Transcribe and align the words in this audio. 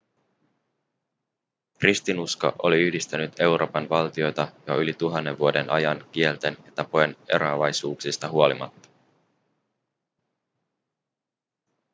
kristinusko 1.79 2.51
oli 2.63 2.81
yhdistänyt 2.81 3.39
euroopan 3.39 3.89
valtioita 3.89 4.47
jo 4.67 4.77
yli 4.81 4.93
tuhannen 4.93 5.39
vuoden 5.39 5.69
ajan 5.69 6.05
kielten 6.11 6.57
ja 6.65 6.71
tapojen 6.71 7.15
eroavaisuuksista 7.33 8.29
huolimatta 8.29 8.89